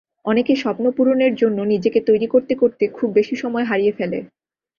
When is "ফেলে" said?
3.97-4.19